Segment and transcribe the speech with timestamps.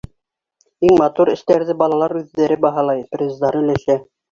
[0.87, 4.03] Иң матур эштәрҙе балалар үҙҙәре баһалай, приздар өләшә.